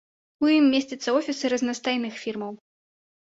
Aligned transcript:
У 0.45 0.47
ім 0.53 0.65
месцяцца 0.75 1.13
офісы 1.19 1.51
разнастайных 1.53 2.17
фірмаў. 2.23 2.51